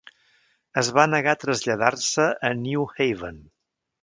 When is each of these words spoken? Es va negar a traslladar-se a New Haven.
Es 0.81 0.87
va 0.99 1.03
negar 1.11 1.35
a 1.37 1.39
traslladar-se 1.45 2.27
a 2.51 2.55
New 2.67 2.89
Haven. 2.97 3.41